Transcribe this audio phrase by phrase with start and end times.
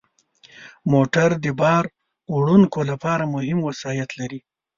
[0.91, 1.83] موټر د بار
[2.35, 4.39] وړونکو لپاره مهم وسایط لري.